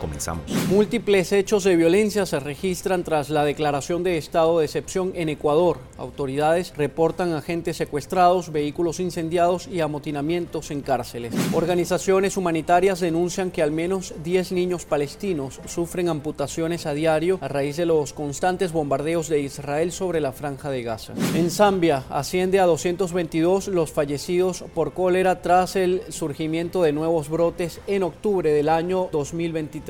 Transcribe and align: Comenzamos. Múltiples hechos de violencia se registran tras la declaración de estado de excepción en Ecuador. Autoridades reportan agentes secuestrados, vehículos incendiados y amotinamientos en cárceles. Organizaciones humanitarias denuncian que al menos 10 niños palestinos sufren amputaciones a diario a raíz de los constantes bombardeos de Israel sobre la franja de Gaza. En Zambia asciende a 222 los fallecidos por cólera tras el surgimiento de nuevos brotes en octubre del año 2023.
Comenzamos. 0.00 0.44
Múltiples 0.68 1.32
hechos 1.32 1.64
de 1.64 1.76
violencia 1.76 2.24
se 2.24 2.40
registran 2.40 3.04
tras 3.04 3.28
la 3.28 3.44
declaración 3.44 4.02
de 4.02 4.16
estado 4.16 4.58
de 4.58 4.64
excepción 4.64 5.12
en 5.14 5.28
Ecuador. 5.28 5.78
Autoridades 5.98 6.72
reportan 6.76 7.34
agentes 7.34 7.76
secuestrados, 7.76 8.50
vehículos 8.50 8.98
incendiados 9.00 9.68
y 9.68 9.80
amotinamientos 9.80 10.70
en 10.70 10.80
cárceles. 10.80 11.34
Organizaciones 11.52 12.36
humanitarias 12.36 13.00
denuncian 13.00 13.50
que 13.50 13.62
al 13.62 13.72
menos 13.72 14.14
10 14.24 14.52
niños 14.52 14.86
palestinos 14.86 15.60
sufren 15.66 16.08
amputaciones 16.08 16.86
a 16.86 16.94
diario 16.94 17.38
a 17.40 17.48
raíz 17.48 17.76
de 17.76 17.86
los 17.86 18.12
constantes 18.12 18.72
bombardeos 18.72 19.28
de 19.28 19.40
Israel 19.40 19.92
sobre 19.92 20.20
la 20.20 20.32
franja 20.32 20.70
de 20.70 20.82
Gaza. 20.82 21.12
En 21.34 21.50
Zambia 21.50 22.04
asciende 22.08 22.60
a 22.60 22.66
222 22.66 23.68
los 23.68 23.92
fallecidos 23.92 24.64
por 24.74 24.92
cólera 24.92 25.42
tras 25.42 25.76
el 25.76 26.02
surgimiento 26.08 26.82
de 26.82 26.92
nuevos 26.92 27.28
brotes 27.28 27.80
en 27.86 28.02
octubre 28.02 28.52
del 28.52 28.68
año 28.68 29.08
2023. 29.12 29.89